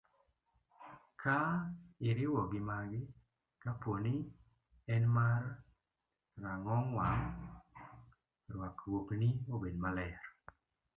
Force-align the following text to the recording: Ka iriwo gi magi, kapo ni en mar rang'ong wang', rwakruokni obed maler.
Ka 1.21 1.37
iriwo 2.09 2.41
gi 2.51 2.59
magi, 2.69 3.01
kapo 3.63 3.91
ni 4.03 4.15
en 4.93 5.03
mar 5.17 5.41
rang'ong 6.43 6.87
wang', 6.97 7.31
rwakruokni 8.53 9.29
obed 9.53 9.75
maler. 9.83 10.19